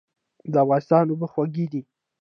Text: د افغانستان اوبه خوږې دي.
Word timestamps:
د 0.51 0.53
افغانستان 0.63 1.05
اوبه 1.09 1.27
خوږې 1.33 1.65
دي. 1.71 1.81